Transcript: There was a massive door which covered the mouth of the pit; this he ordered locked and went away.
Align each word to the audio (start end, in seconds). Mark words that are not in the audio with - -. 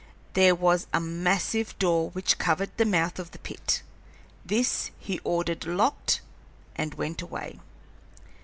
There 0.33 0.55
was 0.55 0.87
a 0.91 0.99
massive 0.99 1.77
door 1.77 2.09
which 2.09 2.39
covered 2.39 2.75
the 2.77 2.85
mouth 2.85 3.19
of 3.19 3.29
the 3.29 3.37
pit; 3.37 3.83
this 4.43 4.89
he 4.97 5.19
ordered 5.23 5.67
locked 5.67 6.21
and 6.75 6.95
went 6.95 7.21
away. 7.21 7.59